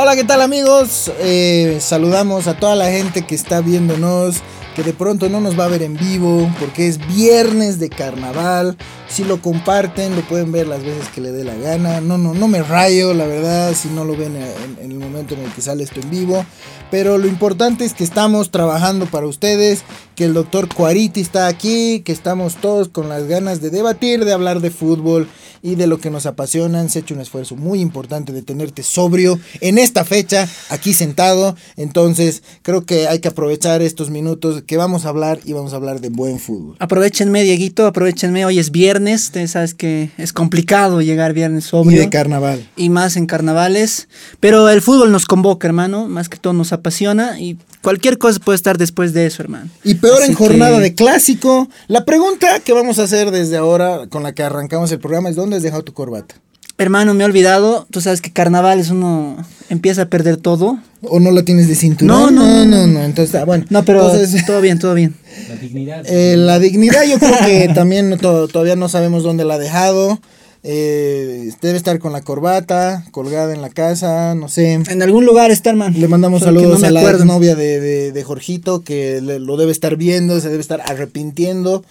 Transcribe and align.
Hola, 0.00 0.14
¿qué 0.14 0.22
tal 0.22 0.42
amigos? 0.42 1.10
Eh, 1.18 1.78
saludamos 1.80 2.46
a 2.46 2.56
toda 2.56 2.76
la 2.76 2.88
gente 2.88 3.26
que 3.26 3.34
está 3.34 3.60
viéndonos, 3.60 4.36
que 4.76 4.84
de 4.84 4.92
pronto 4.92 5.28
no 5.28 5.40
nos 5.40 5.58
va 5.58 5.64
a 5.64 5.68
ver 5.68 5.82
en 5.82 5.96
vivo, 5.96 6.48
porque 6.60 6.86
es 6.86 7.04
viernes 7.16 7.80
de 7.80 7.88
carnaval. 7.88 8.76
Si 9.08 9.24
lo 9.24 9.42
comparten, 9.42 10.14
lo 10.14 10.22
pueden 10.22 10.52
ver 10.52 10.68
las 10.68 10.84
veces 10.84 11.08
que 11.08 11.20
le 11.20 11.32
dé 11.32 11.42
la 11.42 11.56
gana. 11.56 12.00
No, 12.00 12.16
no, 12.16 12.32
no 12.32 12.46
me 12.46 12.62
rayo, 12.62 13.12
la 13.12 13.26
verdad, 13.26 13.74
si 13.74 13.88
no 13.88 14.04
lo 14.04 14.16
ven 14.16 14.36
en, 14.36 14.84
en 14.84 14.92
el 14.92 15.00
momento 15.00 15.34
en 15.34 15.40
el 15.40 15.50
que 15.50 15.62
sale 15.62 15.82
esto 15.82 15.98
en 15.98 16.10
vivo. 16.10 16.46
Pero 16.92 17.18
lo 17.18 17.26
importante 17.26 17.84
es 17.84 17.92
que 17.92 18.04
estamos 18.04 18.52
trabajando 18.52 19.06
para 19.06 19.26
ustedes, 19.26 19.82
que 20.14 20.26
el 20.26 20.32
doctor 20.32 20.72
Cuariti 20.72 21.20
está 21.20 21.48
aquí, 21.48 22.02
que 22.04 22.12
estamos 22.12 22.54
todos 22.54 22.86
con 22.86 23.08
las 23.08 23.24
ganas 23.24 23.60
de 23.60 23.70
debatir, 23.70 24.24
de 24.24 24.32
hablar 24.32 24.60
de 24.60 24.70
fútbol 24.70 25.26
y 25.62 25.74
de 25.74 25.86
lo 25.86 25.98
que 25.98 26.10
nos 26.10 26.26
apasiona. 26.26 26.88
Se 26.88 26.98
ha 26.98 27.02
hecho 27.02 27.14
un 27.14 27.20
esfuerzo 27.20 27.56
muy 27.56 27.80
importante 27.80 28.32
de 28.32 28.42
tenerte 28.42 28.82
sobrio 28.82 29.38
en 29.60 29.78
esta 29.78 30.04
fecha, 30.04 30.48
aquí 30.68 30.92
sentado. 30.92 31.56
Entonces, 31.76 32.42
creo 32.62 32.84
que 32.84 33.08
hay 33.08 33.20
que 33.20 33.28
aprovechar 33.28 33.82
estos 33.82 34.10
minutos 34.10 34.62
que 34.62 34.76
vamos 34.76 35.04
a 35.04 35.10
hablar 35.10 35.40
y 35.44 35.52
vamos 35.52 35.72
a 35.72 35.76
hablar 35.76 36.00
de 36.00 36.08
buen 36.08 36.38
fútbol. 36.38 36.76
Aprovechenme, 36.78 37.42
Dieguito, 37.42 37.86
aprovechenme. 37.86 38.44
Hoy 38.44 38.58
es 38.58 38.70
viernes, 38.70 39.24
ustedes 39.24 39.52
sabes 39.52 39.74
que 39.74 40.10
es 40.18 40.32
complicado 40.32 41.00
llegar 41.00 41.32
viernes 41.32 41.64
sobrio. 41.64 41.96
Y 41.96 42.04
de 42.04 42.10
carnaval. 42.10 42.68
Y 42.76 42.90
más 42.90 43.16
en 43.16 43.26
carnavales. 43.26 44.08
Pero 44.40 44.68
el 44.68 44.82
fútbol 44.82 45.12
nos 45.12 45.26
convoca, 45.26 45.66
hermano. 45.66 46.08
Más 46.08 46.28
que 46.28 46.36
todo 46.36 46.52
nos 46.52 46.72
apasiona 46.72 47.40
y 47.40 47.58
cualquier 47.82 48.18
cosa 48.18 48.38
puede 48.40 48.56
estar 48.56 48.78
después 48.78 49.12
de 49.12 49.26
eso, 49.26 49.42
hermano. 49.42 49.70
Y 49.84 49.94
peor 49.94 50.22
Así 50.22 50.30
en 50.30 50.36
jornada 50.36 50.76
que... 50.76 50.82
de 50.82 50.94
clásico. 50.94 51.68
La 51.86 52.04
pregunta 52.04 52.60
que 52.60 52.72
vamos 52.72 52.98
a 52.98 53.04
hacer 53.04 53.30
desde 53.30 53.56
ahora, 53.56 54.06
con 54.08 54.22
la 54.22 54.32
que 54.32 54.42
arrancamos 54.42 54.90
el 54.92 54.98
programa, 54.98 55.28
es 55.28 55.36
¿dónde 55.36 55.56
has 55.56 55.62
dejado 55.62 55.82
tu 55.84 55.92
corbata? 55.92 56.36
Hermano, 56.80 57.12
me 57.12 57.24
he 57.24 57.26
olvidado. 57.26 57.88
Tú 57.90 58.00
sabes 58.00 58.20
que 58.20 58.32
carnavales 58.32 58.90
uno 58.90 59.36
empieza 59.68 60.02
a 60.02 60.06
perder 60.06 60.36
todo. 60.36 60.78
¿O 61.02 61.18
no 61.18 61.32
la 61.32 61.42
tienes 61.42 61.66
de 61.66 61.74
cinturón? 61.74 62.06
No, 62.06 62.30
no, 62.30 62.64
no, 62.64 62.86
no. 62.86 63.02
Entonces, 63.02 63.34
ah, 63.34 63.44
bueno. 63.44 63.64
No, 63.68 63.84
pero 63.84 64.12
entonces, 64.12 64.44
todo 64.46 64.60
bien, 64.60 64.78
todo 64.78 64.94
bien. 64.94 65.14
La 65.48 65.56
dignidad. 65.56 66.06
Eh, 66.06 66.36
la 66.36 66.60
dignidad 66.60 67.02
yo 67.02 67.18
creo 67.18 67.36
que 67.44 67.68
también 67.74 68.10
no, 68.10 68.16
to 68.16 68.46
todavía 68.46 68.76
no 68.76 68.88
sabemos 68.88 69.24
dónde 69.24 69.44
la 69.44 69.54
ha 69.54 69.58
dejado. 69.58 70.20
Eh, 70.64 71.52
debe 71.62 71.78
estar 71.78 71.98
con 71.98 72.12
la 72.12 72.22
corbata, 72.22 73.04
colgada 73.12 73.54
en 73.54 73.62
la 73.62 73.70
casa, 73.70 74.34
no 74.34 74.48
sé. 74.48 74.72
En 74.72 75.02
algún 75.02 75.24
lugar 75.24 75.50
está, 75.50 75.70
hermano. 75.70 75.96
Le 75.96 76.08
mandamos 76.08 76.40
Solo 76.40 76.60
saludos 76.60 76.80
no 76.80 76.86
a 76.86 76.90
la 76.90 77.24
novia 77.24 77.54
de, 77.54 77.80
de, 77.80 78.12
de, 78.12 78.24
Jorgito, 78.24 78.82
que 78.82 79.20
le, 79.20 79.38
lo 79.38 79.56
debe 79.56 79.72
estar 79.72 79.96
viendo, 79.96 80.40
se 80.40 80.48
debe 80.48 80.60
estar 80.60 80.80
arrepintiendo. 80.80 81.84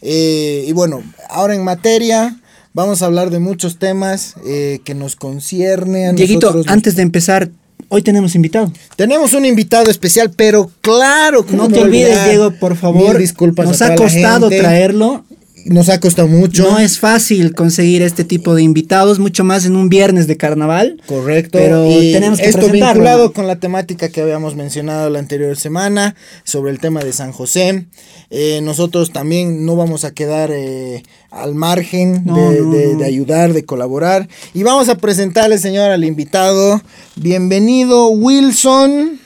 Eh, 0.00 0.64
y 0.66 0.72
bueno, 0.72 1.02
ahora 1.28 1.54
en 1.54 1.64
materia, 1.64 2.40
vamos 2.72 3.02
a 3.02 3.06
hablar 3.06 3.30
de 3.30 3.40
muchos 3.40 3.78
temas 3.78 4.34
eh, 4.46 4.80
que 4.84 4.94
nos 4.94 5.16
concierne 5.16 6.08
a 6.08 6.12
Dieguito, 6.12 6.46
nosotros. 6.46 6.68
antes 6.68 6.96
de 6.96 7.02
empezar, 7.02 7.50
Hoy 7.88 8.02
tenemos 8.02 8.34
invitado. 8.34 8.72
Tenemos 8.96 9.34
un 9.34 9.44
invitado 9.44 9.90
especial, 9.90 10.30
pero 10.34 10.70
claro, 10.80 11.44
no 11.50 11.68
te 11.68 11.80
olvides? 11.80 12.24
Diego, 12.24 12.50
por 12.52 12.76
favor. 12.76 13.10
Mil 13.10 13.18
disculpas. 13.18 13.66
Nos 13.66 13.82
ha 13.82 13.94
costado 13.94 14.48
traerlo. 14.48 15.24
Nos 15.64 15.88
ha 15.88 15.98
costado 15.98 16.28
mucho. 16.28 16.70
No 16.70 16.78
es 16.78 16.98
fácil 16.98 17.54
conseguir 17.54 18.02
este 18.02 18.24
tipo 18.24 18.54
de 18.54 18.62
invitados, 18.62 19.18
mucho 19.18 19.44
más 19.44 19.64
en 19.64 19.76
un 19.76 19.88
viernes 19.88 20.26
de 20.26 20.36
carnaval. 20.36 21.00
Correcto. 21.06 21.58
Pero 21.58 21.90
y 21.90 22.12
tenemos 22.12 22.38
que 22.38 22.48
esto 22.48 22.68
vinculado 22.68 23.32
con 23.32 23.46
la 23.46 23.56
temática 23.56 24.08
que 24.10 24.20
habíamos 24.20 24.56
mencionado 24.56 25.08
la 25.08 25.18
anterior 25.18 25.56
semana 25.56 26.14
sobre 26.44 26.70
el 26.70 26.80
tema 26.80 27.02
de 27.02 27.12
San 27.12 27.32
José. 27.32 27.86
Eh, 28.30 28.60
nosotros 28.62 29.12
también 29.12 29.64
no 29.64 29.76
vamos 29.76 30.04
a 30.04 30.12
quedar 30.12 30.50
eh, 30.52 31.02
al 31.30 31.54
margen 31.54 32.22
no, 32.24 32.50
de, 32.50 32.60
no, 32.60 32.70
de, 32.70 32.86
no. 32.92 32.98
de, 32.98 33.04
ayudar, 33.04 33.52
de 33.52 33.64
colaborar. 33.64 34.28
Y 34.52 34.62
vamos 34.64 34.88
a 34.88 34.98
presentarle, 34.98 35.58
señor, 35.58 35.90
al 35.90 36.04
invitado. 36.04 36.82
Bienvenido, 37.16 38.08
Wilson. 38.08 39.23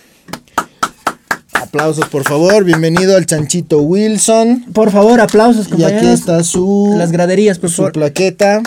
Aplausos, 1.68 2.06
por 2.08 2.24
favor. 2.24 2.64
Bienvenido 2.64 3.14
al 3.16 3.26
Chanchito 3.26 3.80
Wilson. 3.82 4.64
Por 4.72 4.90
favor, 4.90 5.20
aplausos, 5.20 5.66
Y 5.66 5.70
compañeros. 5.70 6.02
aquí 6.02 6.12
está 6.12 6.42
su, 6.42 6.94
Las 6.96 7.12
graderías, 7.12 7.58
por 7.58 7.68
su 7.70 7.76
favor. 7.76 7.92
plaqueta. 7.92 8.62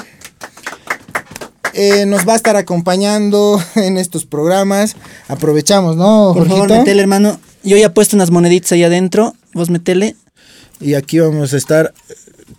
Eh, 1.73 2.05
nos 2.05 2.27
va 2.27 2.33
a 2.33 2.35
estar 2.35 2.55
acompañando 2.57 3.59
en 3.75 3.97
estos 3.97 4.25
programas. 4.25 4.95
Aprovechamos, 5.27 5.95
¿no, 5.97 6.33
Por 6.35 6.43
favor, 6.47 6.59
Jorgito? 6.67 6.79
metele, 6.79 7.01
hermano. 7.01 7.39
Yo 7.63 7.75
ya 7.77 7.87
he 7.87 7.89
puesto 7.89 8.15
unas 8.15 8.29
moneditas 8.29 8.71
ahí 8.73 8.83
adentro. 8.83 9.33
Vos 9.53 9.69
metele. 9.71 10.15
Y 10.79 10.93
aquí 10.93 11.19
vamos 11.19 11.53
a 11.53 11.57
estar 11.57 11.93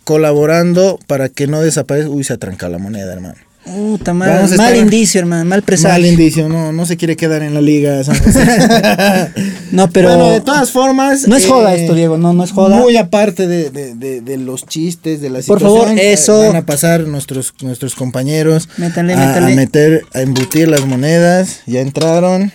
colaborando 0.03 0.99
para 1.07 1.29
que 1.29 1.47
no 1.47 1.61
desaparezca. 1.61 2.09
Uy, 2.09 2.23
se 2.25 2.33
atranca 2.33 2.67
la 2.67 2.79
moneda, 2.79 3.13
hermano. 3.13 3.35
Puta 3.65 4.13
mal, 4.13 4.29
mal 4.29 4.51
estar- 4.51 4.75
indicio, 4.75 5.21
hermano. 5.21 5.45
Mal 5.45 5.61
presagio. 5.63 5.93
Mal 5.93 6.05
indicio, 6.05 6.49
no, 6.49 6.73
no 6.73 6.85
se 6.85 6.97
quiere 6.97 7.15
quedar 7.15 7.43
en 7.43 7.53
la 7.53 7.61
liga. 7.61 8.01
No, 9.73 9.89
pero. 9.89 10.09
Bueno, 10.09 10.29
de 10.29 10.41
todas 10.41 10.71
formas. 10.71 11.27
No 11.27 11.35
es 11.35 11.45
joda 11.47 11.75
eh, 11.75 11.81
esto, 11.81 11.93
Diego. 11.95 12.17
No, 12.17 12.31
no 12.33 12.43
es 12.43 12.51
joda. 12.51 12.77
Muy 12.77 12.95
aparte 12.97 13.47
de, 13.47 13.69
de, 13.71 13.95
de, 13.95 14.21
de 14.21 14.37
los 14.37 14.65
chistes, 14.65 15.19
de 15.19 15.29
la 15.29 15.39
Por 15.39 15.59
situación. 15.59 15.81
favor, 15.85 15.99
eh, 15.99 16.13
eso. 16.13 16.39
Van 16.39 16.55
a 16.55 16.65
pasar 16.65 17.01
nuestros, 17.01 17.53
nuestros 17.61 17.95
compañeros 17.95 18.69
Métanle, 18.77 19.13
a, 19.13 19.17
métanle. 19.17 19.51
a 19.51 19.55
meter, 19.55 20.05
a 20.13 20.21
embutir 20.21 20.67
las 20.67 20.85
monedas. 20.85 21.61
Ya 21.65 21.81
entraron. 21.81 22.51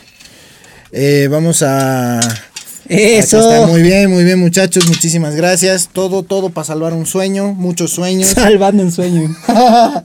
Eh, 0.92 1.28
vamos 1.30 1.62
a. 1.62 2.20
Eso. 2.88 3.38
Está. 3.40 3.66
Muy 3.66 3.82
bien, 3.82 4.10
muy 4.10 4.24
bien, 4.24 4.38
muchachos. 4.38 4.86
Muchísimas 4.88 5.34
gracias. 5.34 5.88
Todo, 5.92 6.22
todo 6.22 6.50
para 6.50 6.64
salvar 6.64 6.94
un 6.94 7.06
sueño. 7.06 7.52
Muchos 7.54 7.90
sueños. 7.90 8.28
Salvando 8.34 8.82
un 8.82 8.92
sueño. 8.92 9.34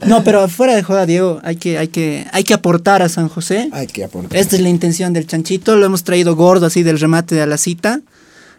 No, 0.06 0.24
pero 0.24 0.48
fuera 0.50 0.76
de 0.76 0.84
joda, 0.84 1.06
Diego, 1.06 1.40
hay 1.44 1.56
que, 1.56 1.78
hay 1.78 1.88
que, 1.88 2.26
hay 2.32 2.44
que 2.44 2.54
aportar 2.54 3.02
a 3.02 3.10
San 3.10 3.30
José. 3.30 3.70
Hay 3.72 3.88
que 3.88 4.04
aportar. 4.04 4.38
Esta 4.38 4.56
es 4.56 4.62
la 4.62 4.70
intención 4.70 5.14
del 5.14 5.28
chanchito. 5.28 5.76
Lo 5.76 5.86
hemos 5.86 6.04
traído 6.04 6.36
gordo 6.36 6.66
así 6.66 6.84
del 6.84 7.00
remate 7.00 7.36
de 7.36 7.46
la 7.48 7.58
cita. 7.58 8.02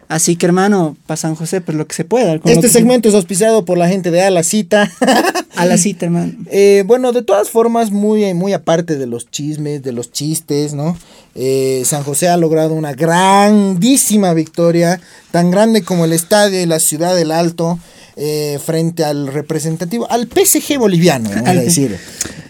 Así 0.07 0.35
que, 0.35 0.45
hermano, 0.45 0.95
para 1.07 1.17
San 1.17 1.35
José, 1.35 1.61
pues 1.61 1.77
lo 1.77 1.87
que 1.87 1.95
se 1.95 2.05
pueda. 2.05 2.39
Este 2.45 2.69
segmento 2.69 3.09
es 3.09 3.15
auspiciado 3.15 3.65
por 3.65 3.77
la 3.77 3.87
gente 3.87 4.11
de 4.11 4.21
A 4.21 4.29
la 4.29 4.43
Cita. 4.43 4.91
A 5.55 5.65
la 5.65 5.77
cita, 5.79 6.05
hermano. 6.05 6.33
Eh, 6.51 6.83
bueno, 6.85 7.11
de 7.11 7.21
todas 7.23 7.49
formas, 7.49 7.91
muy, 7.91 8.33
muy 8.33 8.53
aparte 8.53 8.97
de 8.97 9.05
los 9.07 9.29
chismes, 9.29 9.83
de 9.83 9.91
los 9.91 10.11
chistes, 10.11 10.73
¿no? 10.73 10.97
Eh, 11.35 11.83
San 11.85 12.03
José 12.03 12.29
ha 12.29 12.37
logrado 12.37 12.73
una 12.73 12.93
grandísima 12.93 14.33
victoria, 14.33 14.99
tan 15.31 15.51
grande 15.51 15.83
como 15.83 16.05
el 16.05 16.13
estadio 16.13 16.61
y 16.61 16.65
la 16.65 16.79
ciudad 16.79 17.15
del 17.15 17.31
Alto, 17.31 17.79
eh, 18.15 18.59
frente 18.63 19.03
al 19.03 19.27
representativo, 19.27 20.09
al 20.09 20.27
PSG 20.27 20.77
boliviano, 20.77 21.29
vamos 21.29 21.47
a 21.47 21.51
Al- 21.51 21.59
decir. 21.65 21.97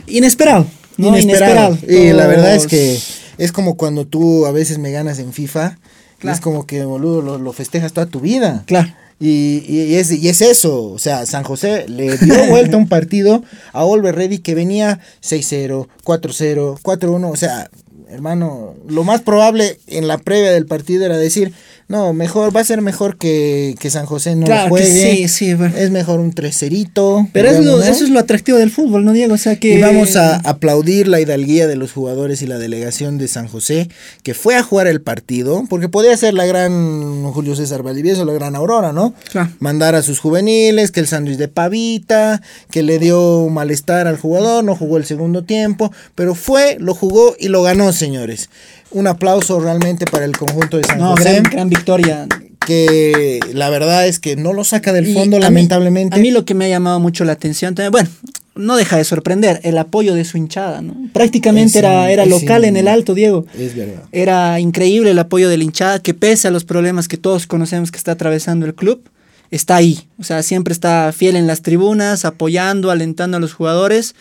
Inesperado. 0.08 0.66
¿no? 0.98 1.18
Inesperado. 1.18 1.78
Y 1.88 2.14
la 2.14 2.28
verdad 2.28 2.56
es 2.56 2.68
que 2.68 3.00
es 3.38 3.52
como 3.52 3.76
cuando 3.76 4.06
tú 4.06 4.46
a 4.46 4.52
veces 4.52 4.78
me 4.78 4.92
ganas 4.92 5.20
en 5.20 5.34
FIFA, 5.34 5.78
Claro. 6.20 6.36
es 6.36 6.42
como 6.42 6.66
que, 6.66 6.86
boludo, 6.86 7.22
lo, 7.22 7.38
lo 7.38 7.52
festejas 7.54 7.92
toda 7.92 8.06
tu 8.08 8.20
vida. 8.22 8.64
Claro. 8.68 8.88
Y, 9.18 9.64
y 9.68 9.96
es, 9.96 10.12
y 10.12 10.28
es 10.28 10.42
eso, 10.42 10.92
o 10.92 11.00
sea, 11.00 11.26
San 11.26 11.44
José 11.44 11.86
le 11.88 12.18
dio 12.18 12.46
vuelta 12.50 12.76
un 12.76 12.90
partido 12.90 13.44
a 13.72 13.86
Oliver 13.86 14.14
Ready 14.14 14.40
que 14.40 14.56
venía 14.56 15.00
6-0, 15.24 15.88
4-0, 16.04 16.80
4-1, 16.82 17.32
o 17.32 17.36
sea, 17.38 17.70
hermano, 18.10 18.76
lo 18.88 19.06
más 19.06 19.22
probable 19.22 19.80
en 19.88 20.10
la 20.10 20.18
previa 20.18 20.52
del 20.52 20.66
partido 20.66 21.06
era 21.06 21.18
decir, 21.18 21.54
no, 21.88 22.14
mejor, 22.14 22.56
va 22.56 22.62
a 22.62 22.64
ser 22.66 22.82
mejor 22.82 23.18
que, 23.18 23.76
que 23.80 23.92
San 23.92 24.06
José 24.08 24.36
no 24.36 24.46
Claro 24.48 24.64
que 24.64 24.70
juegue, 24.70 25.16
sí, 25.18 25.28
sí, 25.28 25.54
bueno. 25.54 25.78
es 25.78 25.92
mejor 25.92 26.20
un 26.20 26.34
3-0. 26.34 27.30
Pero 27.32 27.50
es 27.50 27.64
lo- 27.64 27.82
eso 27.84 28.04
es 28.04 28.10
lo 28.10 28.20
atractivo 28.20 28.58
del 28.58 28.72
fútbol, 28.72 29.06
¿no, 29.06 29.14
Diego? 29.14 29.36
O 29.36 29.38
sea 29.38 29.58
que. 29.60 29.76
Y 29.76 29.82
vamos 29.82 30.16
a 30.16 30.38
aplaudir 30.38 31.08
la 31.08 31.20
hidalguía 31.22 31.68
de 31.68 31.76
los 31.76 31.92
jugadores 31.92 32.42
y 32.42 32.48
la 32.48 32.58
delegación 32.58 33.18
de 33.20 33.28
San 33.28 33.48
José, 33.48 33.88
que 34.24 34.34
fue 34.34 34.56
a 34.56 34.64
jugar 34.64 34.88
el 34.88 35.02
partido, 35.02 35.64
porque 35.70 35.88
podía 35.88 36.18
ser 36.18 36.34
la 36.34 36.46
gran 36.46 37.24
Julio 37.32 37.56
César 37.56 37.84
Valdivieso, 37.84 38.26
la 38.26 38.34
gran 38.34 38.56
Aurora, 38.56 38.92
¿no? 38.92 39.14
Claro. 39.32 39.52
Mandar 39.60 39.94
a 39.96 40.02
sus 40.02 40.20
juveniles, 40.20 40.92
que 40.92 41.02
el 41.02 41.08
sándwich 41.08 41.38
de 41.38 41.48
pavita, 41.50 42.42
que 42.72 42.82
le 42.82 42.98
dio 42.98 43.48
malestar 43.50 44.08
al 44.08 44.18
jugador, 44.18 44.64
no 44.64 44.76
jugó 44.76 44.98
el 44.98 45.06
segundo 45.06 45.44
tiempo, 45.44 45.92
pero 46.16 46.34
fue, 46.36 46.78
lo 46.80 46.96
jugó 46.96 47.36
y 47.40 47.50
lo 47.50 47.62
ganó, 47.62 47.94
señores. 47.94 48.50
Un 48.96 49.08
aplauso 49.08 49.60
realmente 49.60 50.06
para 50.06 50.26
el 50.26 50.36
conjunto 50.38 50.78
de 50.78 50.84
San 50.86 50.98
No, 51.00 51.12
José, 51.12 51.34
gran, 51.42 51.44
gran 51.44 51.70
victoria. 51.70 52.28
que 52.66 53.40
la 53.54 53.70
verdad 53.70 54.08
es 54.08 54.20
que 54.20 54.36
no 54.36 54.54
lo 54.54 54.64
saca 54.64 54.92
del 54.94 55.08
Y 55.10 55.14
fondo, 55.14 55.38
a 55.38 55.40
mí- 55.40 55.44
lamentablemente. 55.44 56.16
A 56.16 56.20
mí 56.20 56.32
lo 56.32 56.46
que 56.46 56.54
me 56.54 56.66
ha 56.66 56.70
llamado 56.70 57.00
mucho 57.00 57.24
la 57.26 57.34
atención 57.34 57.76
también, 57.76 57.92
bueno, 57.92 58.10
no 58.56 58.78
deja 58.78 58.98
de 58.98 59.04
sorprender 59.04 59.60
el 59.64 59.78
apoyo 59.78 60.16
de 60.16 60.24
su 60.24 60.38
hinchada, 60.38 60.82
¿no? 60.82 60.96
Prácticamente 61.14 61.72
Es 61.72 61.76
era, 61.84 62.10
era 62.10 62.26
local 62.26 62.64
en 62.64 62.78
el 62.78 62.88
alto, 62.88 63.14
Diego. 63.14 63.46
Es 63.58 63.76
verdad. 63.76 64.04
Era 64.14 64.60
increíble 64.62 65.12
el 65.12 65.20
apoyo 65.20 65.50
de 65.50 65.58
la 65.58 65.64
hinchada, 65.66 66.00
que 66.00 66.14
pese 66.14 66.48
a 66.48 66.52
los 66.52 66.64
problemas 66.64 67.08
que 67.10 67.18
todos 67.18 67.48
conocemos 67.48 67.92
que 67.92 67.98
está 67.98 68.14
atravesando 68.14 68.66
el 68.66 68.74
club, 68.74 69.02
está 69.52 69.76
ahí. 69.76 70.08
O 70.18 70.24
sea, 70.24 70.42
siempre 70.42 70.72
está 70.72 71.12
fiel 71.16 71.36
en 71.36 71.48
las 71.48 71.62
tribunas, 71.62 72.24
apoyando, 72.24 72.92
alentando 72.92 73.38
a 73.38 73.40
los 73.42 73.54
jugadores. 73.54 74.16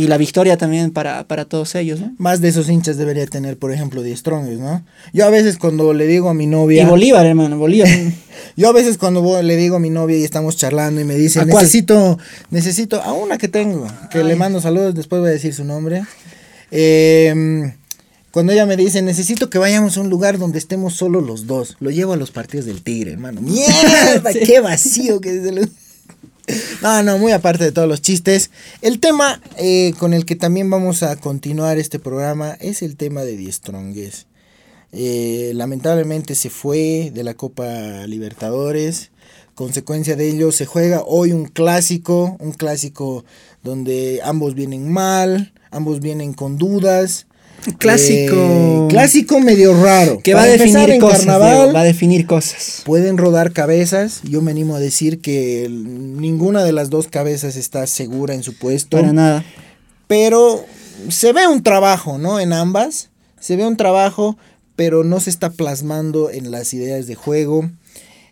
Y 0.00 0.06
la 0.06 0.16
victoria 0.16 0.56
también 0.56 0.92
para, 0.92 1.24
para 1.28 1.44
todos 1.44 1.74
ellos, 1.74 2.00
¿no? 2.00 2.14
Más 2.16 2.40
de 2.40 2.48
esos 2.48 2.70
hinchas 2.70 2.96
debería 2.96 3.26
tener, 3.26 3.58
por 3.58 3.70
ejemplo, 3.70 4.02
Die 4.02 4.16
Strongest, 4.16 4.58
¿no? 4.58 4.82
Yo 5.12 5.26
a 5.26 5.28
veces 5.28 5.58
cuando 5.58 5.92
le 5.92 6.06
digo 6.06 6.30
a 6.30 6.34
mi 6.34 6.46
novia... 6.46 6.84
Y 6.84 6.86
Bolívar, 6.86 7.26
hermano, 7.26 7.58
Bolívar. 7.58 7.90
Yo 8.56 8.70
a 8.70 8.72
veces 8.72 8.96
cuando 8.96 9.42
le 9.42 9.56
digo 9.56 9.76
a 9.76 9.78
mi 9.78 9.90
novia 9.90 10.16
y 10.16 10.24
estamos 10.24 10.56
charlando 10.56 11.02
y 11.02 11.04
me 11.04 11.16
dice, 11.16 11.44
necesito, 11.44 12.18
necesito, 12.48 13.02
a 13.02 13.12
una 13.12 13.36
que 13.36 13.48
tengo, 13.48 13.86
que 14.10 14.24
le 14.24 14.36
mando 14.36 14.62
saludos, 14.62 14.94
después 14.94 15.20
voy 15.20 15.28
a 15.28 15.32
decir 15.34 15.52
su 15.52 15.64
nombre. 15.64 16.02
Eh, 16.70 17.74
Cuando 18.30 18.52
ella 18.52 18.64
me 18.64 18.76
dice, 18.76 19.02
necesito 19.02 19.50
que 19.50 19.58
vayamos 19.58 19.96
a 19.96 20.00
un 20.00 20.08
lugar 20.08 20.38
donde 20.38 20.58
estemos 20.58 20.94
solo 20.94 21.20
los 21.20 21.46
dos. 21.46 21.76
Lo 21.80 21.90
llevo 21.90 22.12
a 22.12 22.16
los 22.16 22.30
partidos 22.30 22.64
del 22.64 22.82
Tigre, 22.82 23.12
hermano. 23.12 23.40
¡Mierda! 23.42 24.32
¡Qué 24.32 24.60
vacío 24.60 25.20
que 25.20 25.36
es 25.36 25.44
el... 25.44 25.70
No, 26.82 27.02
no, 27.02 27.18
muy 27.18 27.32
aparte 27.32 27.64
de 27.64 27.72
todos 27.72 27.88
los 27.88 28.02
chistes. 28.02 28.50
El 28.82 29.00
tema 29.00 29.40
eh, 29.56 29.94
con 29.98 30.14
el 30.14 30.24
que 30.24 30.36
también 30.36 30.70
vamos 30.70 31.02
a 31.02 31.16
continuar 31.16 31.78
este 31.78 31.98
programa 31.98 32.56
es 32.60 32.82
el 32.82 32.96
tema 32.96 33.22
de 33.22 33.36
Die 33.36 33.52
Strongest. 33.52 34.26
Eh, 34.92 35.52
lamentablemente 35.54 36.34
se 36.34 36.50
fue 36.50 37.10
de 37.14 37.24
la 37.24 37.34
Copa 37.34 38.06
Libertadores. 38.06 39.10
Consecuencia 39.54 40.16
de 40.16 40.28
ello, 40.28 40.52
se 40.52 40.66
juega 40.66 41.02
hoy 41.04 41.32
un 41.32 41.44
clásico, 41.44 42.36
un 42.40 42.52
clásico 42.52 43.24
donde 43.62 44.20
ambos 44.24 44.54
vienen 44.54 44.90
mal, 44.90 45.52
ambos 45.70 46.00
vienen 46.00 46.32
con 46.32 46.56
dudas. 46.56 47.26
Clásico. 47.78 48.34
Eh, 48.34 48.86
clásico 48.88 49.40
medio 49.40 49.80
raro. 49.82 50.20
Que 50.22 50.34
va 50.34 50.42
a 50.42 50.46
definir 50.46 50.90
en 50.90 51.00
cosas. 51.00 51.18
carnaval, 51.18 51.74
va 51.74 51.80
a 51.80 51.84
definir 51.84 52.26
cosas. 52.26 52.82
Pueden 52.84 53.18
rodar 53.18 53.52
cabezas. 53.52 54.20
Yo 54.24 54.40
me 54.40 54.50
animo 54.50 54.76
a 54.76 54.80
decir 54.80 55.20
que 55.20 55.68
ninguna 55.70 56.64
de 56.64 56.72
las 56.72 56.90
dos 56.90 57.08
cabezas 57.08 57.56
está 57.56 57.86
segura 57.86 58.34
en 58.34 58.42
su 58.42 58.56
puesto. 58.56 58.96
Para 58.96 59.12
nada. 59.12 59.44
Pero 60.06 60.64
se 61.08 61.32
ve 61.32 61.46
un 61.46 61.62
trabajo, 61.62 62.18
¿no? 62.18 62.40
En 62.40 62.52
ambas. 62.52 63.10
Se 63.38 63.56
ve 63.56 63.66
un 63.66 63.76
trabajo, 63.76 64.36
pero 64.76 65.04
no 65.04 65.20
se 65.20 65.30
está 65.30 65.50
plasmando 65.50 66.30
en 66.30 66.50
las 66.50 66.72
ideas 66.74 67.06
de 67.06 67.14
juego. 67.14 67.70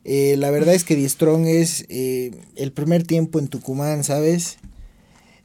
Eh, 0.05 0.37
la 0.39 0.51
verdad 0.51 0.75
es 0.75 0.85
que 0.85 0.97
Die 0.97 1.09
Strong 1.09 1.47
es 1.47 1.85
eh, 1.89 2.31
el 2.57 2.73
primer 2.73 3.03
tiempo 3.05 3.39
en 3.39 3.49
Tucumán, 3.49 4.05
¿sabes? 4.05 4.57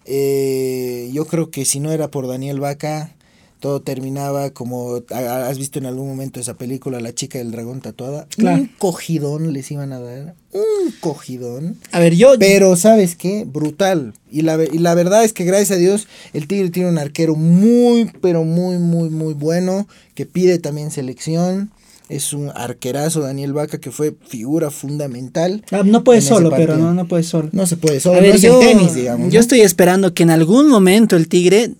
Yo 0.05 1.25
creo 1.27 1.49
que 1.49 1.63
si 1.63 1.79
no 1.79 1.91
era 1.93 2.09
por 2.09 2.27
Daniel 2.27 2.59
Vaca, 2.59 3.15
todo 3.63 3.81
terminaba 3.81 4.49
como 4.49 5.01
ha- 5.09 5.47
has 5.47 5.57
visto 5.57 5.79
en 5.79 5.85
algún 5.85 6.05
momento 6.05 6.41
esa 6.41 6.55
película, 6.55 6.99
La 6.99 7.15
chica 7.15 7.37
del 7.37 7.51
dragón 7.51 7.79
tatuada. 7.79 8.27
Claro. 8.35 8.57
Un 8.63 8.67
cogidón 8.77 9.53
les 9.53 9.71
iban 9.71 9.93
a 9.93 10.01
dar. 10.01 10.35
Un 10.51 10.91
cogidón. 10.99 11.77
A 11.93 12.01
ver, 12.01 12.13
yo. 12.13 12.33
Pero, 12.37 12.75
¿sabes 12.75 13.15
qué? 13.15 13.45
Brutal. 13.47 14.11
Y 14.29 14.41
la, 14.41 14.61
y 14.61 14.79
la 14.79 14.95
verdad 14.95 15.23
es 15.23 15.31
que, 15.31 15.45
gracias 15.45 15.71
a 15.71 15.75
Dios, 15.79 16.07
el 16.33 16.45
Tigre 16.49 16.71
tiene 16.71 16.89
un 16.89 16.97
arquero 16.97 17.35
muy, 17.35 18.11
pero 18.19 18.43
muy, 18.43 18.79
muy, 18.79 19.09
muy 19.09 19.33
bueno, 19.33 19.87
que 20.13 20.25
pide 20.25 20.59
también 20.59 20.91
selección. 20.91 21.71
Es 22.09 22.33
un 22.33 22.51
arquerazo, 22.53 23.21
Daniel 23.21 23.53
Vaca, 23.53 23.79
que 23.79 23.91
fue 23.91 24.13
figura 24.27 24.71
fundamental. 24.71 25.63
Ah, 25.71 25.83
no 25.85 26.03
puede 26.03 26.19
solo, 26.19 26.49
pero 26.49 26.75
no, 26.75 26.93
no 26.93 27.07
puede 27.07 27.23
solo. 27.23 27.47
No 27.53 27.65
se 27.65 27.77
puede, 27.77 28.01
solo 28.01 28.17
A 28.17 28.21
ver, 28.21 28.31
no 28.31 28.35
es 28.35 28.41
yo, 28.41 28.61
el 28.61 28.67
tenis, 28.67 28.93
digamos. 28.93 29.31
yo 29.31 29.37
¿no? 29.37 29.39
estoy 29.39 29.61
esperando 29.61 30.13
que 30.13 30.23
en 30.23 30.31
algún 30.31 30.67
momento 30.67 31.15
el 31.15 31.29
Tigre 31.29 31.71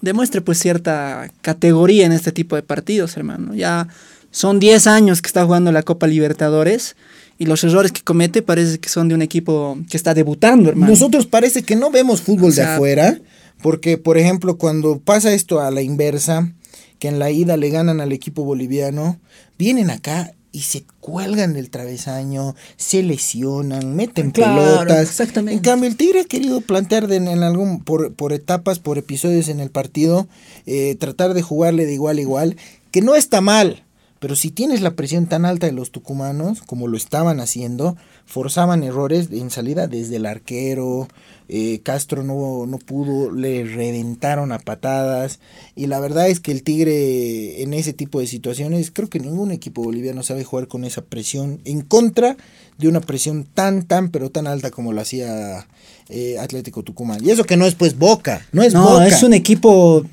demuestre 0.00 0.40
pues 0.40 0.58
cierta 0.58 1.30
categoría 1.42 2.06
en 2.06 2.12
este 2.12 2.32
tipo 2.32 2.56
de 2.56 2.62
partidos, 2.62 3.16
hermano. 3.16 3.54
Ya 3.54 3.88
son 4.30 4.58
10 4.60 4.86
años 4.86 5.22
que 5.22 5.26
está 5.28 5.44
jugando 5.44 5.72
la 5.72 5.82
Copa 5.82 6.06
Libertadores 6.06 6.96
y 7.38 7.46
los 7.46 7.62
errores 7.64 7.92
que 7.92 8.02
comete 8.02 8.42
parece 8.42 8.78
que 8.78 8.88
son 8.88 9.08
de 9.08 9.14
un 9.14 9.22
equipo 9.22 9.78
que 9.90 9.96
está 9.96 10.14
debutando, 10.14 10.68
hermano. 10.68 10.90
Nosotros 10.92 11.26
parece 11.26 11.62
que 11.62 11.76
no 11.76 11.90
vemos 11.90 12.20
fútbol 12.20 12.50
O 12.50 12.52
sea- 12.52 12.70
de 12.70 12.74
afuera, 12.74 13.18
porque, 13.62 13.96
por 13.98 14.18
ejemplo, 14.18 14.56
cuando 14.58 14.98
pasa 14.98 15.32
esto 15.32 15.60
a 15.60 15.70
la 15.70 15.82
inversa, 15.82 16.52
que 16.98 17.08
en 17.08 17.18
la 17.18 17.30
ida 17.30 17.56
le 17.56 17.70
ganan 17.70 18.00
al 18.00 18.12
equipo 18.12 18.42
boliviano, 18.44 19.20
vienen 19.56 19.90
acá 19.90 20.32
y 20.50 20.60
se 20.62 20.84
cuelgan 21.00 21.52
del 21.52 21.70
travesaño, 21.70 22.54
se 22.76 23.02
lesionan, 23.02 23.94
meten 23.94 24.30
Claro, 24.30 24.78
pelotas. 24.80 25.08
exactamente. 25.10 25.54
En 25.54 25.60
cambio, 25.60 25.88
el 25.88 25.96
Tigre 25.96 26.20
ha 26.20 26.24
querido 26.24 26.60
plantear 26.60 27.06
de- 27.06 27.16
en, 27.16 27.42
algún 27.42 27.82
por, 27.84 28.14
por 28.14 28.32
etapas, 28.32 28.78
por 28.78 28.96
episodios 28.98 29.48
en 29.48 29.60
el 29.60 29.70
partido, 29.70 30.26
eh, 30.66 30.96
tratar 30.98 31.34
de 31.34 31.42
jugarle 31.42 31.84
de 31.86 31.94
igual 31.94 32.18
a 32.18 32.20
igual, 32.22 32.56
que 32.90 33.02
no 33.02 33.14
está 33.14 33.40
mal. 33.40 33.84
Pero 34.20 34.34
si 34.34 34.50
tienes 34.50 34.80
la 34.80 34.96
presión 34.96 35.26
tan 35.26 35.44
alta 35.44 35.66
de 35.66 35.72
los 35.72 35.92
tucumanos, 35.92 36.62
como 36.62 36.88
lo 36.88 36.96
estaban 36.96 37.38
haciendo, 37.38 37.96
forzaban 38.28 38.82
errores 38.82 39.28
en 39.32 39.48
salida 39.50 39.86
desde 39.86 40.16
el 40.16 40.26
arquero, 40.26 41.08
eh, 41.48 41.80
Castro 41.82 42.22
no, 42.22 42.66
no 42.66 42.76
pudo, 42.78 43.32
le 43.32 43.64
reventaron 43.64 44.52
a 44.52 44.58
patadas. 44.58 45.40
Y 45.74 45.86
la 45.86 45.98
verdad 45.98 46.28
es 46.28 46.38
que 46.38 46.52
el 46.52 46.62
Tigre 46.62 47.62
en 47.62 47.72
ese 47.72 47.94
tipo 47.94 48.20
de 48.20 48.26
situaciones, 48.26 48.90
creo 48.90 49.08
que 49.08 49.18
ningún 49.18 49.50
equipo 49.50 49.82
boliviano 49.82 50.22
sabe 50.22 50.44
jugar 50.44 50.68
con 50.68 50.84
esa 50.84 51.00
presión 51.02 51.60
en 51.64 51.80
contra 51.80 52.36
de 52.76 52.86
una 52.88 53.00
presión 53.00 53.44
tan, 53.54 53.84
tan, 53.86 54.10
pero 54.10 54.30
tan 54.30 54.46
alta 54.46 54.70
como 54.70 54.92
lo 54.92 55.00
hacía 55.00 55.66
eh, 56.10 56.36
Atlético 56.38 56.82
Tucumán. 56.82 57.24
Y 57.24 57.30
eso 57.30 57.44
que 57.44 57.56
no 57.56 57.64
es 57.64 57.74
pues 57.74 57.96
Boca, 57.98 58.46
no 58.52 58.62
es 58.62 58.74
no, 58.74 58.82
Boca. 58.84 59.06
es 59.06 59.22
un 59.22 59.32
equipo 59.32 60.04